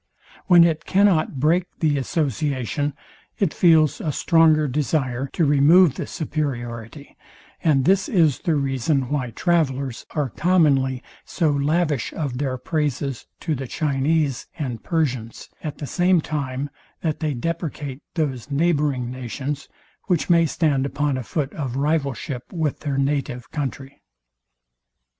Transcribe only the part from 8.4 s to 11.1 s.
reason why travellers are commonly